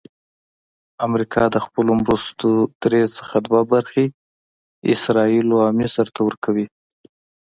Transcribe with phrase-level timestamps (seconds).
[1.07, 2.49] امریکا د خپلو مرستو
[2.83, 4.05] درې څخه دوه برخې
[4.93, 6.65] اسراییلو او مصر ته ورکوي.